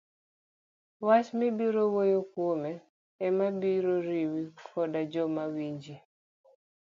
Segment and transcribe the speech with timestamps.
[1.07, 2.71] wach mibiro wuoyo kuome
[3.25, 5.95] ema ibiro riwo godo joma winji.